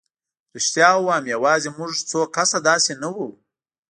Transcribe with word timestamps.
رښتیا 0.55 0.89
ووایم 0.95 1.25
یوازې 1.35 1.69
موږ 1.77 1.91
څو 2.09 2.19
کسه 2.35 2.57
داسې 2.69 2.93
نه 3.03 3.09
وو. 3.15 3.27